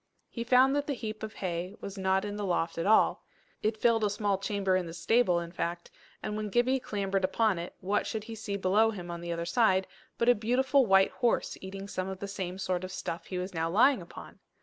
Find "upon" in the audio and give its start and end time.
7.23-7.59, 14.01-14.39